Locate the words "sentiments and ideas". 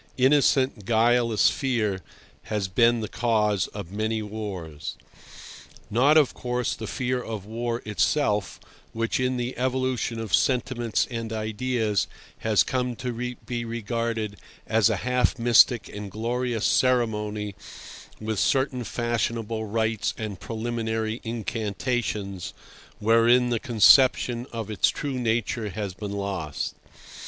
10.33-12.07